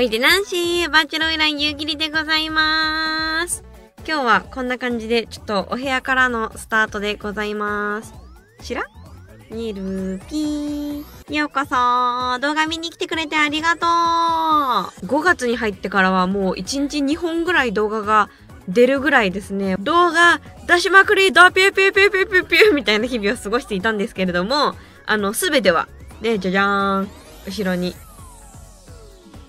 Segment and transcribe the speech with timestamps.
[0.00, 3.62] おいでなンシー、バーチャルイラン夕霧でございます。
[3.98, 8.14] 今日はこんな感じで、ちょっとお部屋からのスタートでございます。
[8.62, 8.82] しら
[9.50, 11.34] にるぴー。
[11.34, 11.74] ようこそ
[12.38, 13.84] 動画見に来てくれてありがと
[15.04, 18.30] う !5 月に入ってからはもう1日2本ぐらい動画が
[18.70, 25.88] 出るぐらいですね、動画出しまくりドピューピューピューピューピューピューみたいな日々を過ごしていたんですけれども、あの、すべては、
[26.22, 27.08] ね、じゃじゃーん、
[27.46, 27.94] 後ろに、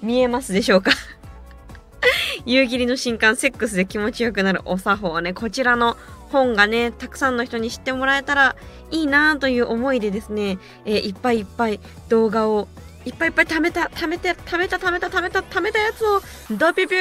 [0.02, 0.92] 見えますでしょうか？
[2.46, 5.96] 夕霧の新刊セックスで気持ちよくなるお作法ね、こちらの
[6.32, 8.56] 本がね、たくさんの人に知ってもらえたら
[8.90, 12.68] いいなという思いでですね、えー、いっぱいいっぱい動画を
[13.06, 17.00] いっぱいいっぱい貯めた、貯めて、貯めた、貯めた、貯めた、貯めたやつを、ドピピュ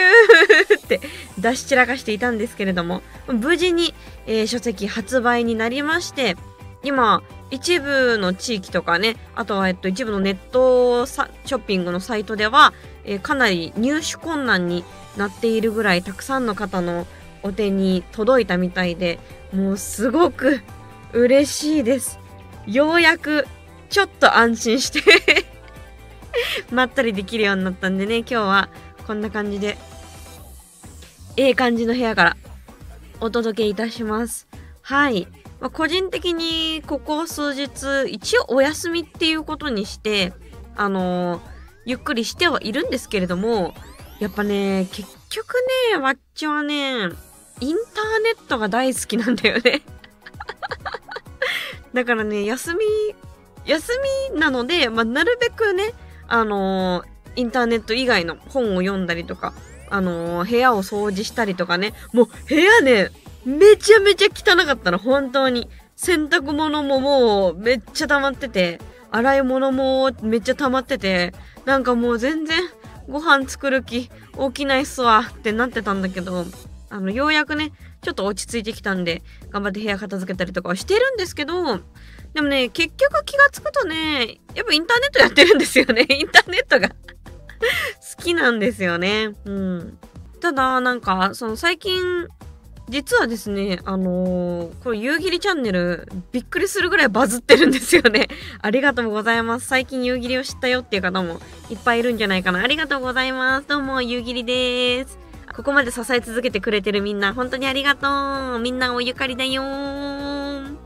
[0.76, 1.00] ー って
[1.38, 3.94] 出し散らかしていたんですけれども、無事に、
[4.26, 6.36] えー、書籍発売になりまして、
[6.82, 12.72] 今、一部の地域とかね、あとは、えっと、一部のネットショッピングのサイトでは、
[13.04, 14.84] えー、かなり入手困難に
[15.16, 17.06] なっているぐらい、たくさんの方の
[17.42, 19.18] お手に届いたみたいで、
[19.52, 20.60] もうすごく
[21.12, 22.18] 嬉しいです。
[22.66, 23.46] ようやく、
[23.88, 25.00] ちょっと安心して
[26.70, 28.68] まったりできるようになったんでね、今日は
[29.06, 29.76] こんな感じで、
[31.36, 32.36] ええ感じの部屋から
[33.20, 34.46] お届けいたします。
[34.82, 35.26] はい。
[35.60, 40.32] まあ、個人的にここ数日、一応お休みっていうことにして、
[40.74, 41.40] あのー、
[41.90, 43.74] ゆっくりしてはいるんですけれども、
[44.20, 45.54] やっぱね、結局
[45.92, 47.74] ね、わっちはね、インターネ
[48.40, 49.82] ットが大好きなんだよね。
[51.92, 52.86] だからね、休み、
[53.64, 53.90] 休
[54.30, 55.92] みなので、まあ、なるべくね、
[56.28, 59.52] あのー、インターネット以外の本を読んだりとか、
[59.88, 63.10] あのー、部屋を掃除したりとかね、もう部屋ね、
[63.44, 65.68] めちゃめちゃ汚かったの、本当に。
[65.96, 68.80] 洗濯物ももうめっちゃ溜まってて、
[69.10, 71.32] 洗い物もめっちゃ溜まってて、
[71.64, 72.62] なんかもう全然
[73.08, 74.10] ご飯作る気起
[74.52, 76.44] きないっすわってなってたんだけど、
[76.90, 77.72] あの、ようやくね、
[78.02, 81.80] ちょっと落ち着いてきたんで、頑張って部屋片付けたりとかはしてるんですけど、
[82.34, 86.06] でもね、結局気がつくとね、やっぱインターネットやってるんですよね。
[86.10, 86.88] インターネットが
[88.16, 89.34] 好きなんですよね。
[89.44, 89.98] うん。
[90.40, 92.28] ただ、なんか、その最近、
[92.90, 98.26] 実はですね、あのー、これ夕霧チャンネル、びっくりするぐらいバズってるんですよね。
[98.60, 99.66] ありがとうございます。
[99.68, 101.40] 最近夕霧を知ったよっていう方も
[101.70, 102.64] いっぱいいるんじゃないかな。
[102.64, 103.68] ありがとうございます。
[103.68, 105.20] どうも、夕霧です。
[105.54, 108.58] ここまで支え続けてくれてるみんな、本当にありがとう。
[108.58, 110.76] みんなおゆかりだよー。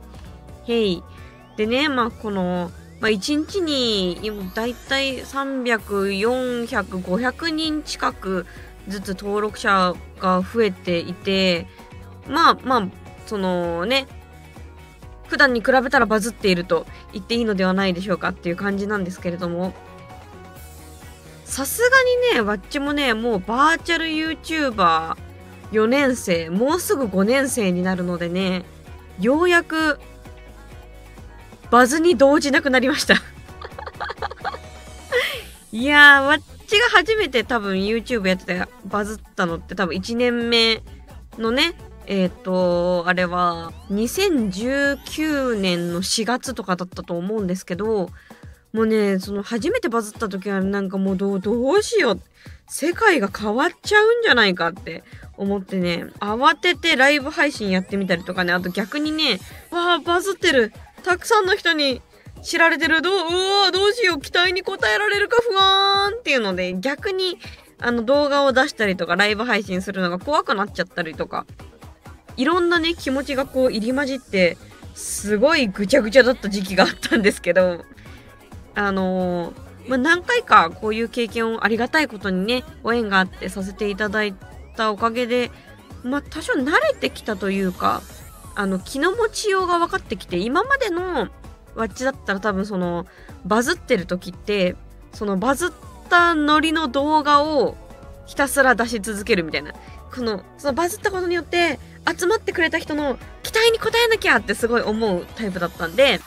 [0.67, 1.03] へい。
[1.57, 4.21] でね、まあ、この、まあ、1日に、
[4.55, 8.45] だいたい300、400、500人近く
[8.89, 11.67] ずつ登録者が増えていて、
[12.29, 12.89] まあまあ、
[13.27, 14.07] そのね、
[15.29, 19.75] 普段に比べたらバズっていると言っていいのではないでしょうかっていう感じなんですけれども、
[21.45, 21.89] さすが
[22.33, 28.65] にね、わっちもね、もうバーチャル YouTuber4 年生、もうすぐ5年生になるのでね、
[29.21, 30.01] ようやく
[31.71, 33.15] バズに動じなくなりました。
[35.73, 40.83] いやー、わっちが初めて多分 YouTube やっててバズったのって多分1年目
[41.39, 41.75] のね、
[42.07, 48.11] えっ、ー、と、あれは2019年の4月とかだったと思うんですけど、
[48.73, 52.21] もうね、その初めてバズった時はなんかもうどう、どうしよう。
[52.69, 55.05] 世界が変わっちゃうんじゃないかって
[55.37, 59.39] 思ってね、慌ててライブ配信やってみたりとかね、あと逆にね、
[59.71, 60.73] わあ、バズってる。
[61.05, 62.03] たくさんの人に
[62.43, 63.01] 知られてる。
[63.01, 63.17] どう、う
[63.63, 64.21] わどうしよう。
[64.21, 67.39] 期待に応えられるか不安っていうので、逆に、
[67.79, 71.47] あの動画を出したりとか、ライブ配信するのが怖くなっちゃったりとか、
[72.37, 74.57] いろんなね、気持ちがこう入り混じって、
[74.95, 77.85] すごいぐちゃぐちゃだった時期があったんですけど、
[78.75, 84.35] あのー、まあ、何回かこういう経験をありがたいことにね、ご縁があってさせていただい
[84.77, 85.51] たおかげで、
[86.03, 88.03] まあ、多少慣れてきたというか、
[88.55, 91.29] あの、気の持ちようが分かってきて、今までの
[91.75, 93.07] ワッチだったら多分その、
[93.45, 94.77] バズってる時って、
[95.13, 95.71] そのバズっ
[96.09, 97.77] たノリの動画を
[98.27, 99.73] ひたすら出し続けるみたいな。
[100.15, 106.21] この、そのバズったことによって、集まってくれた人の期待に応えなきゃってすごい思うタイプだったんで、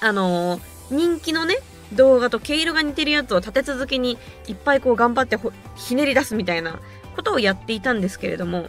[0.00, 0.60] あのー、
[0.90, 1.56] 人気のね、
[1.92, 5.38] 動画と毛色が似てるやつを立て続けにいっぱいこう頑張って
[5.76, 6.80] ひねり出すみたいな
[7.14, 8.68] ことをやっていたんですけれども、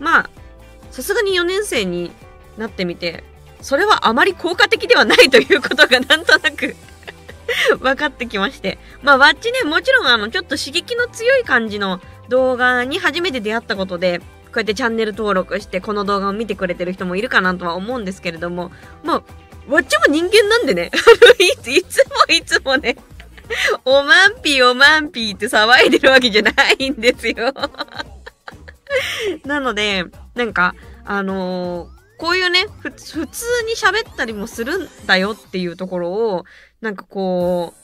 [0.00, 0.30] まあ、
[0.90, 2.10] さすがに4年生に
[2.56, 3.24] なってみて、
[3.60, 6.76] それはあまり効果的ではないということがなんとなく
[7.80, 8.78] 分かってきまして。
[9.02, 18.70] まあ、わっちね、もちろんあの、ちょっと刺激の強い感じの動画に初めて出会ったことで、こうやってチャンネル登録してこの動画を見てくれてる人もいるかなとは思うんですけれども、
[19.04, 20.90] まあ、わっちも人間なんでね。
[21.38, 22.96] いつもいつもね
[23.84, 27.52] おまんぴーおまんぴーって騒いでるわけじゃないんですよ
[29.44, 30.04] なので、
[30.34, 30.74] なんか、
[31.04, 33.16] あのー、こういうね、普通
[33.64, 36.44] に喋ったりもするんだよっていうところを、
[36.80, 37.74] なんかこ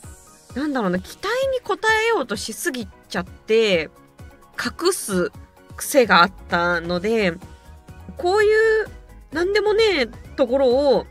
[0.55, 3.89] う、なんだろうな、期待に応えようとしすぎちゃって、
[4.57, 5.31] 隠す
[5.75, 7.33] 癖があったので、
[8.17, 8.87] こういう、
[9.31, 11.05] なんでもねえところを、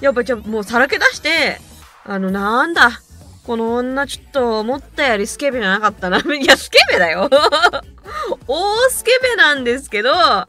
[0.00, 1.60] やっぱじゃもうさらけ出して、
[2.04, 2.90] あの、なんだ、
[3.44, 6.18] この女ちょっと思ったよりスケベじゃなかったな。
[6.34, 7.28] いや、スケベだよ。
[8.46, 10.46] 大スケベなんですけど、な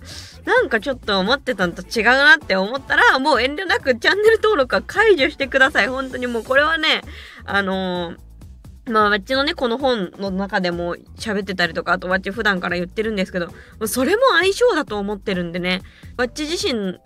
[0.62, 5.88] んかちょっと思ってたのと違うなって思ったら、もう遠慮なくチャンネル登録は解除してください。
[5.88, 7.02] 本当にもうこれはね、
[7.46, 8.18] あのー、
[8.92, 13.50] まあ、わっちのね、この本の中でも喋ってたりとか、あとわっち普段から言ってるんですけど、
[13.88, 15.82] それも相性だと思ってるんでね、
[16.18, 17.00] わっち自身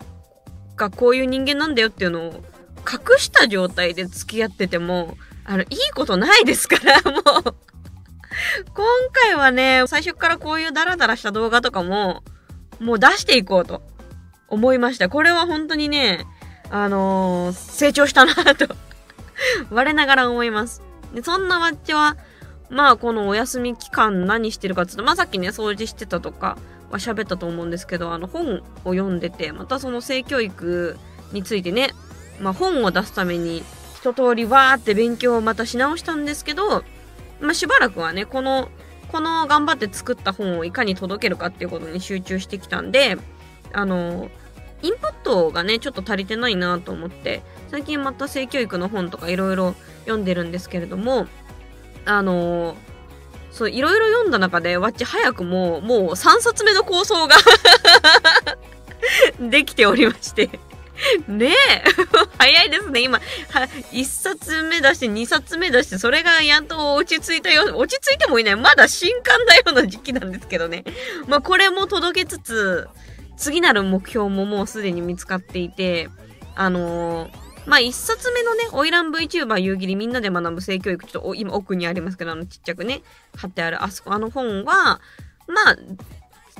[0.76, 2.44] がこういう人間なんだよっていうのを
[2.86, 7.24] 隠した状態で付き合ってても、あの、いいことないですから、 もう
[8.74, 12.24] 今回はね、最初からこういうダラダラした動画とかも、
[12.80, 13.82] もう出していこうと
[14.50, 15.10] 思いました。
[15.10, 16.26] これは本当にね、
[16.70, 18.68] あのー、成長したなと
[19.70, 20.82] 我ながら思います。
[21.16, 22.18] で、そんなわっちは、
[22.70, 26.58] まあこのお休み期間何してるかって言うと、まあさっきね、掃除してたとか
[26.92, 30.98] は喋ったと思うんですけど、あの本を読んでて、またその性教育
[31.32, 31.92] についてね、
[32.40, 33.64] まあ本を出すために
[33.96, 36.84] 一通りわーって勉強をまたし直したんですけど、
[37.40, 38.70] まあしばらくはね、この
[39.12, 43.18] この頑張って作った本をいかに届けるかっていうことに集中してきたんで、
[43.72, 44.30] あの、
[44.82, 51.28] インプットがね、ちょっと足りてないなと思って、最近また性教育の本とかいろいろ読んでるんですけれども、
[52.06, 52.76] あの
[53.52, 57.36] そう、いろいろ読んだ中で、わっち早くも、もう3冊目の構想が
[59.40, 60.50] できておりまして
[61.28, 61.54] ねえ
[62.38, 63.02] 早いですね。
[63.02, 63.62] 今、は、
[63.92, 67.78] 1冊目出して、2冊目出して、それがやっと落ち着いたよ。
[67.78, 68.56] 落ち着いてもいない。
[68.56, 70.84] まだ新刊だような時期なんですけどね。
[71.28, 72.88] まあ、これも届けつつ、
[73.38, 76.10] 次なる目標ももうすでに見つかっていて、
[76.56, 83.02] あのー、まあ、一冊目のね、オイラン VTuber 夕霧みんなで学ぶ性教育、ちょっと今奥にありますけど、あのちっちゃくね、
[83.36, 85.02] 貼ってある、あそこ、あの本は、
[85.48, 85.78] まあ、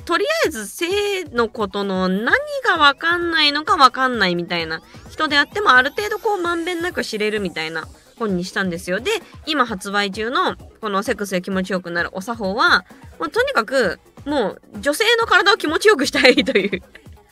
[0.04, 4.80] とりあえず性のことの何がわかんないのかわかんないみたいな
[5.10, 7.88] 人であってもある程度こうまんべんなく知れるみたいな
[8.18, 9.00] 本にしたんですよ。
[9.00, 9.10] で、
[9.46, 12.84] 今発売中のこのセックスで気持ちよくなるお作法は、
[13.18, 16.82] もうとにかくもう女性の体を気持ちよくしたいという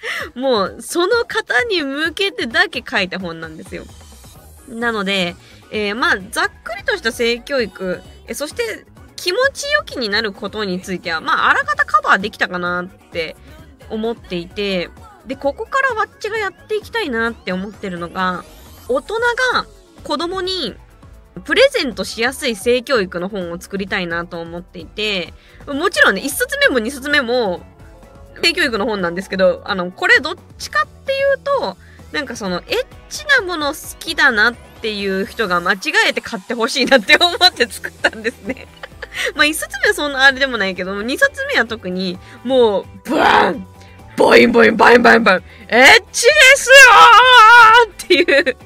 [0.34, 3.84] もうその方に向けてだけ書いた本なんですよ。
[4.68, 5.36] なので、
[5.70, 8.86] えー、まあざっくりとした性教育、えそして
[9.16, 13.36] 気持ちよきになることについては、まあ、あらかたカバーできたかなって
[13.90, 14.90] 思っていて、
[15.26, 18.44] で、ここからわっちがやっていきたいなって思ってるのが、
[18.88, 19.14] 大人
[19.52, 19.66] が
[20.02, 20.74] 子供に
[21.44, 25.32] プレゼントしやすい性教育の本を作りたいなと思っていて、
[25.66, 27.62] もちろんね、1冊目も2冊目も
[28.42, 31.76] 性教育の本なんですけど、あの、これどっちかっていうと、
[32.12, 35.78] なんかその、エッチなもの好きだなっていう人が間違
[36.08, 38.66] えて買ってほしいなって思って作ったんですね
[39.34, 43.66] まあ、1冊目はそんなあれでもないけど、2冊目は特に、もう、ブワン
[44.16, 48.56] ボインボインバインバインバインエッチですよーっていう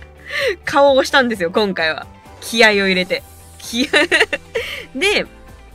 [0.64, 2.06] 顔をしたんですよ、今回は。
[2.40, 3.22] 気合を入れて。
[3.58, 3.90] 気合
[4.98, 5.26] で、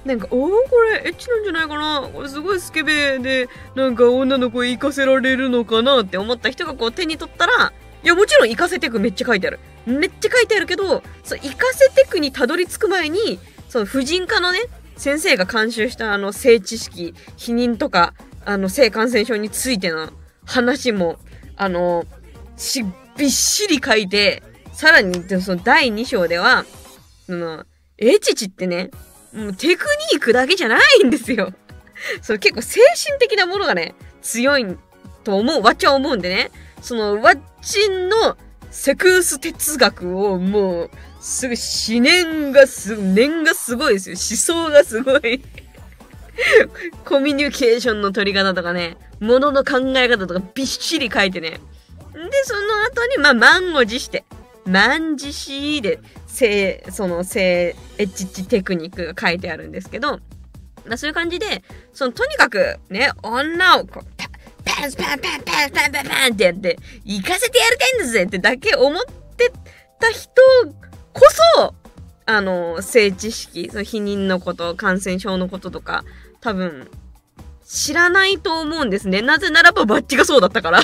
[0.06, 7.72] なんか、おお、これ、エッチなんじゃないかなこれすごいスケベで、なんか女の子行かせられるのかなって思った人がこう手に取ったら、
[8.04, 9.60] いや、もちろん行かせてくめっちゃ書いてある。
[9.86, 13.39] めっちゃ書いてあるけど、そう、行かせてくにたどり着く前に、
[13.70, 14.60] その婦人科のね、
[14.98, 18.13] 先生が監修したあの性知識、避妊とか、
[18.46, 20.10] あの性感染症についての
[20.46, 21.18] 話も、
[21.56, 22.06] あの、
[22.58, 22.84] し、
[23.18, 26.66] びっしり書いて、さらに、その第2章では、
[27.25, 27.66] その、
[27.98, 28.92] エチチってね、
[29.34, 31.54] もうテクニックだけじゃないんですよ。
[32.22, 34.78] その結構精神的なものがね、強い
[35.24, 38.38] と思う、わっちは思うんでね、その、わっちの
[38.72, 41.58] セクウス哲学をもう、すごい、
[41.90, 44.16] 思念がす、念がすごいですよ。
[44.18, 45.44] 思想がすごい
[47.06, 51.52] コミュニケーションの取り方とかね、ものの考え方とかびっしり書いてね。
[51.52, 51.60] で、
[52.44, 54.25] その後に、まあ、満を持して、
[54.66, 56.00] 満持しで、
[56.34, 60.20] 性、その性、エッチテクニックが書いてあるんですけど、
[60.86, 61.63] まあ、そういう感じで、
[61.94, 64.06] その、とにかく、ね、女をこう、
[64.66, 69.04] パンスパンパンパンパンパンパンってやって、行かせてやりたいんだぜってだけ思っ
[69.38, 69.52] て
[70.00, 70.32] た人
[71.13, 71.22] こ
[71.58, 71.75] そ、
[72.25, 76.04] あの、性知識、その避妊のこと、感染症のこととか、
[76.42, 76.90] 多分、
[77.66, 79.22] 知らないと思うんですね。
[79.22, 80.82] なぜならばバッチがそうだったから。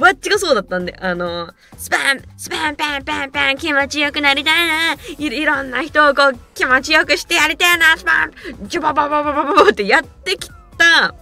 [0.00, 4.96] わっちがそうだったんで、あの、スパン、スパンパンパンパン気持ちよくなりたいな。
[5.18, 7.96] いろんな人をこう気持ちよくしてやりたいな。
[7.96, 8.32] スパン、
[8.68, 11.14] ジュバババババババってやってきた。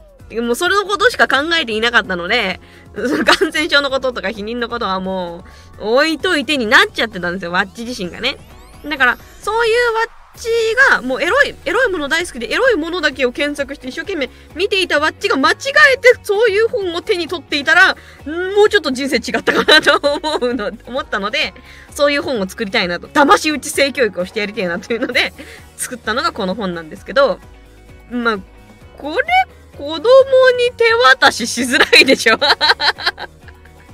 [0.42, 2.60] もうそれのことしか考えていなかったので、
[2.94, 5.44] 感染症のこととか否認のことはも
[5.80, 8.36] う置いといてになっちゃってたんですよ、ワッチ自身がね。
[8.84, 10.48] だから、そういうワッチ
[10.90, 15.54] がもうエロい、エロいもの大好きでエロいものだけを検索して一生懸命見ていたワッチが間違
[15.94, 21.54] えてそういう本を手に取っていたら、もうちょっと人生違ったかなと思うの、思ったので、
[21.90, 25.32] そういう本を作りたいなと、騙し討ち性教育をしてやりたいなというので、
[25.76, 27.40] 作ったのがこの本なんですけど、
[28.10, 28.38] まあ、
[28.96, 29.26] これ、
[29.76, 30.02] 子供に
[30.76, 32.38] 手渡ししづらいでしょ。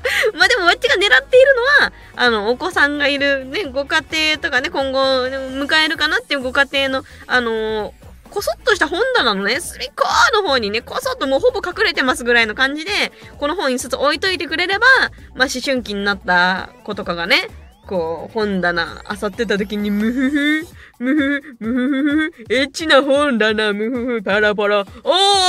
[0.34, 7.92] まあでも、わっちが狙っているのは、あの、お子さんがいるね、ご家庭とかね、今後迎えるかなっていうご家庭の、あのー、
[8.30, 12.90] こそっとした本棚のね、隅っこの方にね、こそっともうほぼ隠れてますぐらいの感じで、
[13.38, 14.86] この本一冊置いといてくれれば、
[15.34, 17.48] まあ思春期になった子とかがね、
[17.86, 20.66] こう、本棚、漁ってた時に、ムフフ、
[20.98, 24.84] ムフフ、ムフフ、エッチな本棚、ムフフ、パラパラ、あ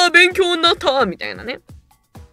[0.10, 1.60] ー、勉強になったみたいなね。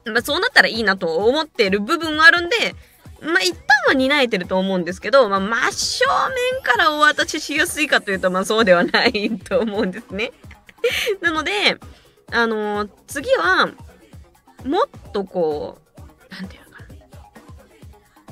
[0.06, 2.74] まあ、そうなったらいいなと思ってる部分があるんで、
[3.22, 6.04] まあ、一旦は担えてると思うんですけど、まあ、真正
[6.52, 10.32] 面からお渡ししやすいかというと、まあ、そうではないと思うんですね。
[11.20, 11.78] なので、
[12.32, 13.66] あのー、次は、
[14.64, 16.88] もっとこう、なんていうのかな。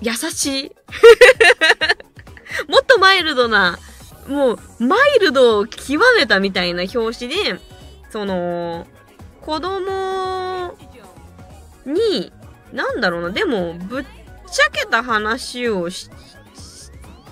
[0.00, 0.72] 優しい。
[2.68, 3.78] もっとマイルドな、
[4.26, 7.60] もう、マイルドを極めたみたいな表紙で、
[8.10, 8.86] その、
[9.42, 9.80] 子供
[11.88, 12.32] に、
[12.72, 14.04] なんだろうな、でも、ぶっ
[14.50, 16.10] ちゃけた話をし、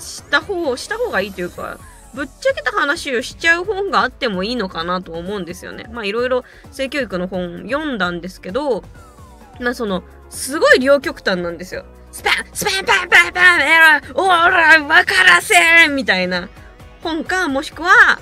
[0.01, 1.79] した方、した方がいいというか、
[2.15, 5.87] ぶっちゃけた話をしちゃう本があってもいいのかなと思うんですよね。
[5.93, 8.83] まあいろいろ性教育の本読んだんですけど、
[9.61, 11.85] まあその、すごい両極端なんですよ。
[12.13, 16.49] スパンスパンパンパンパンエラオーラわからせんみたいな
[17.03, 18.19] 本か、もしくは、は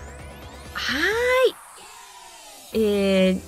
[2.73, 2.83] ーい。
[2.83, 3.41] えー、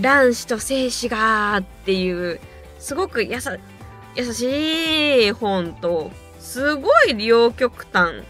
[0.00, 2.40] 卵子と精子がっていう
[2.78, 3.56] すごくやさ
[4.16, 8.22] 優しい本とすごい両極端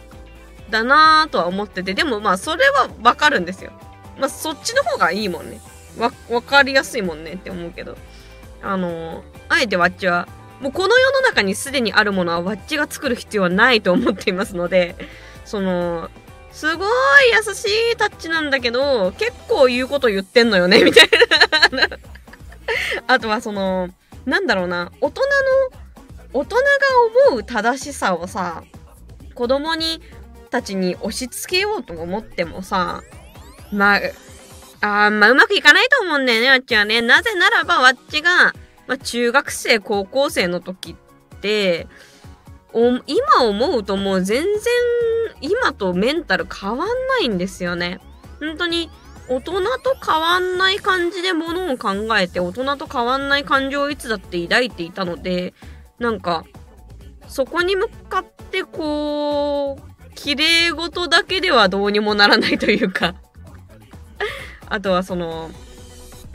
[0.71, 3.73] だなぁとは思っててでもまあそれはわかるんですよ。
[4.19, 5.61] まあそっちの方がいいもんね。
[5.99, 7.97] わ分かりやすいもんねって思うけど。
[8.65, 10.27] あのあえてわっちは
[10.61, 14.97] もうこの世の中にすでにあるものはわっちが作る必要はないと思っていますので
[15.45, 16.09] その
[16.55, 16.89] すごい
[17.33, 21.09] 優しいタッチなんだけど、結構言うこと言ってんのよね、みたい
[21.73, 21.89] な
[23.09, 23.91] あとはその、
[24.25, 26.63] なんだろうな、大人の、大人が
[27.29, 28.63] 思う正しさをさ、
[29.35, 30.01] 子供に、
[30.51, 33.03] たちに押し付けようと思ってもさ、
[33.73, 37.03] まあ、あまあ、うまくいかないと思うんだよね、あっちはね。
[37.03, 38.55] なぜならば、わっちが、
[38.87, 41.89] まあ、中学生、高校生の時って、
[43.07, 44.53] 今思うともう全然
[45.41, 48.01] 今とメンタル変わんないんですよね。
[48.41, 48.91] 本当に
[49.29, 55.55] 大人と変わんない感じでものを考えて大人と変わんない感情をいつだって抱いていたので
[55.99, 56.45] なんか
[57.27, 63.15] そこに向かってこう綺麗事だけではどうにもならないというか
[64.67, 65.51] あとはその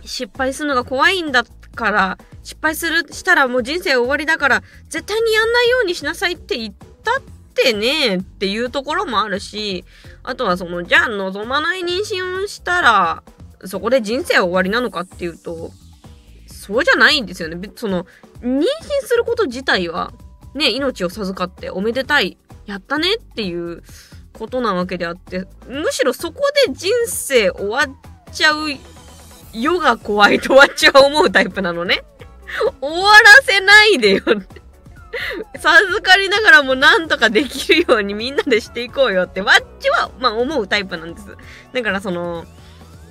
[0.04, 1.44] 失敗するのが怖いんだ
[1.76, 2.18] から
[2.50, 7.22] 失敗するしたらもう人生終わりだから絶対にやんないようにしなさいって言ったっ
[7.54, 9.86] てねっていうところもあるし
[10.24, 13.24] あとはそのじゃあ望まない妊娠をしたら
[13.66, 15.70] そこで人生は終わりなのかっていうと
[16.48, 18.08] そうじゃないんですよねその
[18.42, 18.64] 妊娠
[19.04, 20.12] すること自体は
[20.56, 23.84] ね命を授かっておめでたいやったねっていう
[24.34, 28.70] ことなわけであってむしろそこで人生終わっちゃう
[29.54, 32.04] 世が怖いとわっちは思うタイプなのね。
[32.82, 34.62] 終わらせないでよって。
[35.58, 41.26] 授かりながらもなんとかできるようにみんなでしていこうよって、わっちは、まあ思うタイプなんです。
[41.74, 42.46] だからその、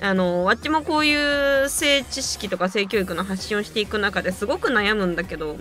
[0.00, 5.59] あの、わっちもこういう性知識とか性教育の発信をしていく中ですごく悩むんだけど、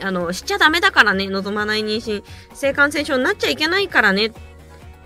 [0.00, 2.22] あの、しちゃダメだからね、望まない妊娠、
[2.54, 4.32] 性感染症になっちゃいけないからね、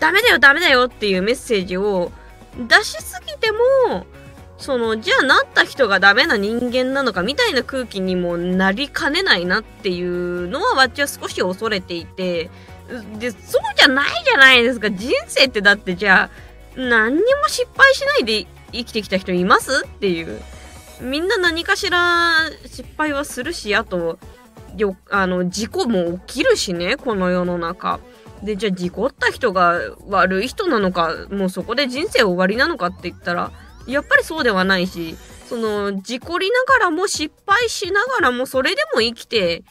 [0.00, 2.11] ダメだよダメだよっていうメッセージを
[2.56, 3.52] 出しすぎて
[3.88, 4.06] も、
[4.61, 12.50] その、じゃあなった人がダメな人間なのかみたいな空気にもなりかねないなっていうのはわっちは少し恐れていて、
[13.19, 14.90] で、そうじゃないじゃないですか。
[14.90, 16.31] 人生ってだってじゃ
[16.76, 20.40] あ、何にも失敗しないで生きてきた人いますっていう。
[21.00, 24.19] みんな何かしら失敗はするし、あと、
[24.76, 27.99] よ、あの、事故も起きるしね、この世の中。
[28.43, 33.52] で、じゃあ事故った人が悪い人なのか、もうそこで人生終わりなのかって言ったら、
[33.87, 35.17] やっぱりそうではないし、
[35.49, 39.65] その、事故りながらも失敗しながらも、それでも生きて、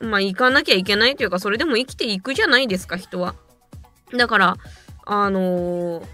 [0.00, 3.34] まあ、行かなきゃいけないというか、それでも生きていくじゃないですか、人は。
[4.16, 4.56] だから、
[5.04, 6.06] あのー、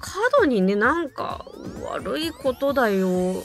[0.00, 1.44] 過度にね、なんか、
[1.84, 3.44] 悪いことだよ。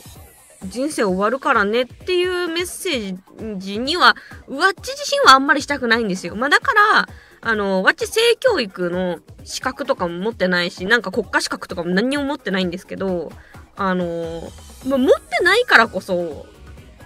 [0.65, 4.15] 人生終わるからねっていうメッセージには、
[4.47, 6.35] ワッチ自身はあんまりしたくないんですよ。
[6.35, 7.09] まあだから、
[7.45, 13.31] あの、ワッチ性教育の資格とかも持ってないし、なんか国家資格とかも何にも持ってないんですけど、
[13.75, 14.51] あの、
[14.87, 16.45] まあ、持ってないからこそ、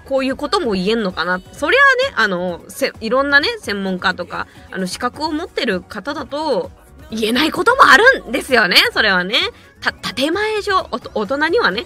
[0.06, 1.42] こういうことも言えんのかな。
[1.52, 6.72] そりゃあね、あの、せ、いろんなね、専門家とか、あの、資格を持ってる方だと、
[7.10, 8.78] 言えないこともあるんですよね。
[8.92, 9.36] それはね。
[9.82, 11.86] た、建前上、大人にはね、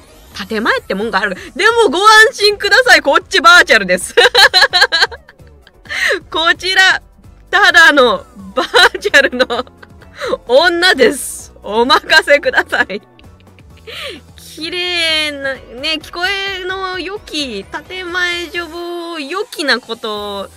[0.50, 1.36] 建前ってもんがある。
[1.56, 3.02] でもご安心ください。
[3.02, 4.16] こっちバーチャルです。
[6.32, 7.02] こちら、
[7.52, 9.66] ただのバーチャルの
[10.48, 11.54] 女です。
[11.62, 13.02] お任せください。
[14.38, 20.50] 綺麗な、ね、聞こえの良き、建前上良きなこと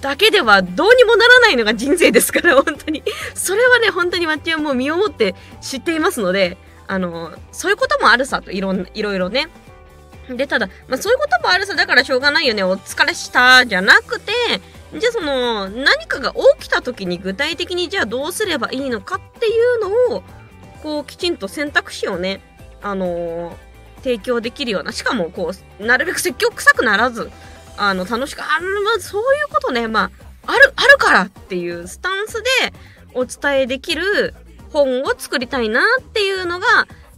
[0.00, 3.02] だけではどうにもならないのが人生ですから、本当に。
[3.34, 9.48] それはね、本当にマッチはもう身をもって知っていますので、あの、そういうこともあるさと、いろん、いろいろね。
[10.28, 14.32] で、ただ、まあそういうこともあるさだからしょうがないよね、お疲れしたじゃなくて、
[14.98, 20.22] じゃあその、何かが起きた時に具体的にじゃあどうすればいいのかっていうのを、
[20.82, 22.40] こう、きちんと選択肢をね、
[22.82, 23.54] あのー、
[24.02, 27.30] 提供できるような、しかもこう、なるべく積極臭くならず、
[27.76, 28.48] あの、楽しく、あま
[28.98, 30.10] あ、そういうことね、ま
[30.46, 32.72] あ、ある、あるからっていうスタンスで
[33.14, 34.34] お伝えできる
[34.70, 36.66] 本を作りたいなっていうのが、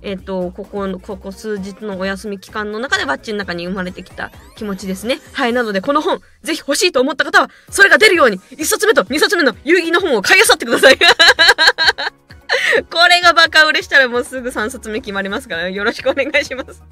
[0.06, 5.18] えっ、と、ここの、ここ数日のお休み期間の中でバッチの中に生まれてきた気持ちですね。
[5.32, 5.52] はい。
[5.52, 10.98] なので、この本、ぜひ欲しいと思った方は、それが出るように、1冊目と2冊目の遊戯の本を買い漁ってください。
[12.88, 16.84] これがバカ売れしたらもうすぐ3冊目決まりますから、よろしくお願いします。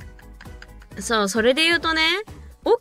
[0.98, 2.02] そう、それで言うとね、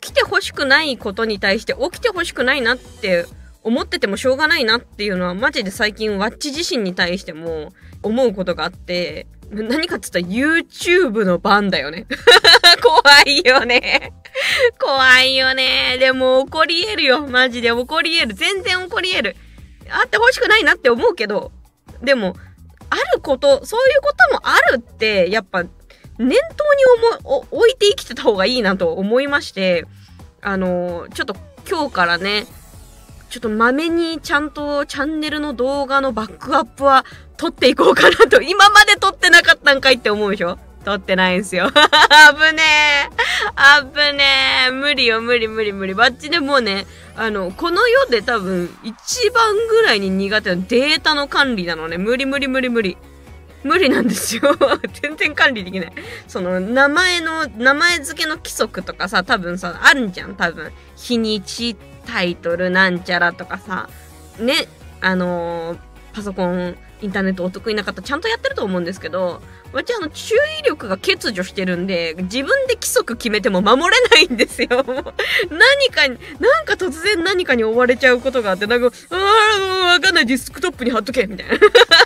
[0.01, 3.27] 起きて欲しくないことに対して起きて欲しくないなって
[3.61, 7.71] 思っててもしょうがないなっていうのはマジで最近ワッチ自身に対しても
[8.01, 12.05] 思うことがあって何かっつったら YouTube の番だよね。
[12.81, 14.13] 怖いよね。
[14.79, 15.97] 怖いよね。
[15.99, 17.27] でも起こり得るよ。
[17.27, 17.69] マジで。
[17.69, 18.35] 起こり得る。
[18.35, 19.35] 全然起こり得る。
[19.89, 21.51] あって欲しくないなって思うけど。
[22.01, 22.35] でも
[22.89, 25.69] あることそういうこともあるってやっぱ念
[26.19, 26.37] 頭に
[27.23, 29.85] 思置いて生きてた方がいいなと思いまして。
[30.43, 31.35] あのちょっと
[31.69, 32.45] 今日からね
[33.29, 37.05] ちょっとまめにちゃんとチャンネルの動画のバックアップは
[37.43, 40.57] 撮っていこうかなと、今まで撮ってなかったんかいって思うでしょ？
[40.85, 41.69] 撮ってないんすよ。
[41.75, 43.09] あぶねえ。
[43.57, 44.23] あぶね
[44.69, 44.71] え。
[44.71, 45.93] 無理よ、無理無理無理。
[45.93, 46.85] バッチでもうね、
[47.17, 51.97] あの、この世で多分一番ぐらいに苦手なデータの管理なのね。
[51.97, 52.97] 無理無理無理無理。
[53.63, 54.57] 無理なんですよ。
[55.01, 55.93] 全然管理できない。
[56.29, 60.71] その、名前の、名前付けの規則とかさ、多分さ、あるんじゃん、多分。
[60.95, 61.75] 日にち
[62.05, 63.89] タイトルなんちゃらとかさ、
[64.39, 64.67] ね、
[65.01, 65.77] あのー、
[66.13, 69.41] パソコン、インターネットお得意な方ちゃんとやってると思うんですけど、
[69.73, 74.69] 私あの注意力が欠如してるんで、自分で規則決めても守れないんですよ。
[75.51, 81.57] 何かに、なんか突然何かに追われちゃうことがあって、なんか、ああ、わかんない、ディスクトップに貼っとけみたいな。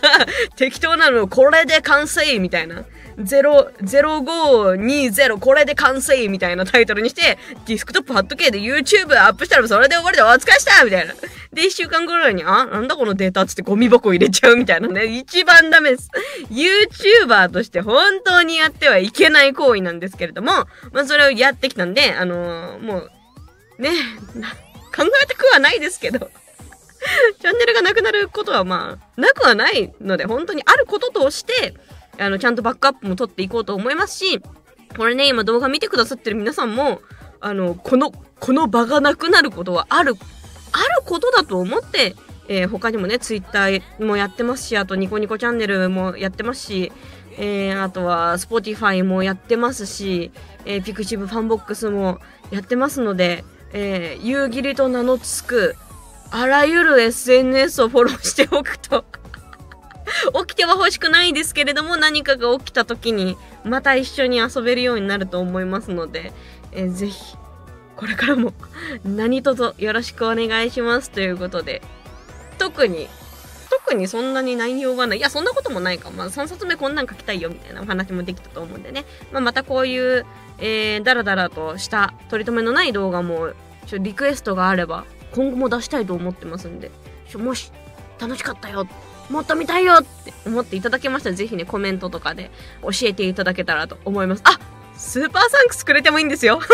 [0.58, 2.84] 適当なの、これで完成みたいな。
[3.18, 11.14] 0520これで完成みたいなタイトルにして、ディスクトップ貼っとけで YouTube アップしたらそれで終わりでお疲れしたみたいな。
[11.52, 15.06] で、一週間ぐらいに、あ、なんだこのデータつってゴミ箱入れちゃうみたいなね。
[15.06, 16.12] 一番ダメです。
[16.52, 20.52] YouTuber として本当にやってはいけない行為なんですけれども、
[20.92, 23.90] まあそれをやってきたんで、あのー、もう、ね、
[24.96, 26.30] 考えたくはないですけど。
[27.40, 31.74] チャンネルがなくなることはまあ、なくはないので、本当にあることとして、
[32.20, 34.42] あの、ちゃんとバックアップも取っていこうと思いますし、
[34.96, 37.02] これね、今動画見てくださってる皆さんも、
[37.40, 40.16] あの、この、この場がなくなることはある、
[40.72, 42.16] あることだと思って、
[42.50, 46.92] えー、他にもね、ツイッターもやってますし、あとニコニコチャンネルもやってますし、
[47.38, 50.32] えー、あとは、スポティファイもやってますし、
[50.66, 52.20] えー、ピクシブファンボックスも
[52.52, 55.76] やってますので、えー、夕霧と名の付く、
[56.32, 59.06] あらゆる SNS をフォローしておくと
[60.48, 66.34] 起きては欲しくないですけれども、何かが起きた時に、また一緒に遊べるようになると思いますので、
[66.72, 67.36] えー、ぜひ、
[67.96, 68.54] これからも
[69.04, 71.82] 何卒よろしくお願いしますということで、
[72.58, 73.10] 特に、
[73.70, 75.17] 特にそんなに内容はない。
[75.17, 76.10] いや、そんなこともないか。
[76.12, 79.06] まあ、3冊目こんなん書きたいよみたいなお話もできたと思うんでね。
[79.32, 80.26] まあ、またこういう、
[80.60, 83.54] えー、ダラダラとした取り留めのない動画も、
[83.86, 86.91] ちょリクエストがあれば、今後も出したいと思ってますんで、
[87.36, 87.72] もし、
[88.20, 88.88] 楽しかったよ
[89.30, 94.42] もっと見たいよって思っていただけましたら、ぜひね、コメントとかで教えていただけたらと思います。
[94.46, 94.60] あ
[94.98, 96.60] スーパーサンクスくれてもいいんですよ。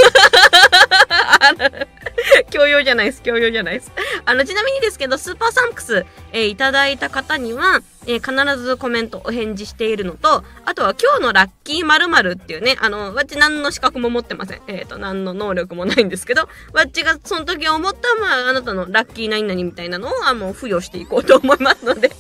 [2.50, 3.22] 教養じゃないです。
[3.22, 3.92] 教養じゃないです。
[4.26, 14.62] あの、ちなみにですけど、スーパーサンクス、えー、いただいた方には、えー、必ずコメントお返事しているのと、あとは今日のラッキー〇〇っていうね、あの、わっち何の資格も持ってません。
[14.68, 22.12] えっ、ー、と、何の能力もないんですけど、わっちがその時思った、まあ、あなたのラッキー何々みたいなのを、あもう付与していこうと思いますので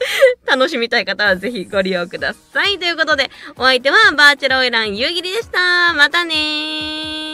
[0.46, 2.78] 楽しみたい方はぜひご利用ください。
[2.78, 5.92] ということで、お相手はバーチャルオイラン夕霧でした。
[5.94, 7.29] またねー。